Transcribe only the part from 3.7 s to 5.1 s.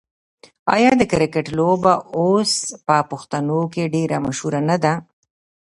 کې ډیره مشهوره نه ده؟